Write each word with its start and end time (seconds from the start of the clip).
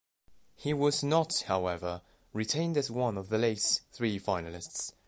He 0.55 0.73
was 0.73 1.03
not, 1.03 1.43
however, 1.43 2.01
retained 2.33 2.75
as 2.75 2.89
one 2.89 3.19
of 3.19 3.29
the 3.29 3.37
league's 3.37 3.81
three 3.91 4.19
finalists. 4.19 4.93